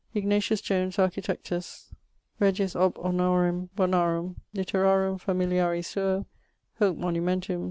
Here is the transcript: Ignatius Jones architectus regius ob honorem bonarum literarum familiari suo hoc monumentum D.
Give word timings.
Ignatius 0.15 0.61
Jones 0.61 0.97
architectus 0.97 1.91
regius 2.39 2.75
ob 2.75 2.95
honorem 2.97 3.69
bonarum 3.77 4.35
literarum 4.51 5.21
familiari 5.21 5.85
suo 5.85 6.25
hoc 6.79 6.95
monumentum 6.97 7.43
D. 7.43 7.59